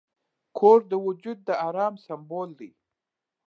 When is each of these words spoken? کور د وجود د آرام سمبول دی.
کور 0.57 0.79
د 0.91 0.93
وجود 1.05 1.37
د 1.47 1.49
آرام 1.67 1.93
سمبول 2.05 2.49
دی. 2.59 2.71